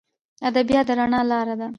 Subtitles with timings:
[0.47, 1.67] ادبیات د رڼا لار ده.